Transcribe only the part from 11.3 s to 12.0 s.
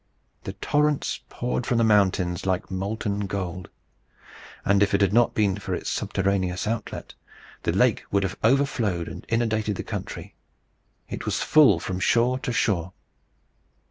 full from